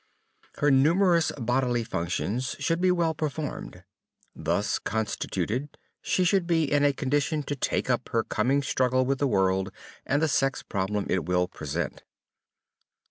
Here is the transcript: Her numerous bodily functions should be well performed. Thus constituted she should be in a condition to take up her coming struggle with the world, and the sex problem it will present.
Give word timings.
Her 0.55 0.71
numerous 0.71 1.31
bodily 1.37 1.83
functions 1.83 2.55
should 2.57 2.81
be 2.81 2.89
well 2.89 3.13
performed. 3.13 3.83
Thus 4.35 4.79
constituted 4.79 5.77
she 6.01 6.23
should 6.23 6.47
be 6.47 6.63
in 6.63 6.83
a 6.83 6.91
condition 6.91 7.43
to 7.43 7.55
take 7.55 7.87
up 7.87 8.09
her 8.09 8.23
coming 8.23 8.63
struggle 8.63 9.05
with 9.05 9.19
the 9.19 9.27
world, 9.27 9.71
and 10.07 10.19
the 10.19 10.27
sex 10.27 10.63
problem 10.63 11.05
it 11.07 11.25
will 11.25 11.47
present. 11.47 12.01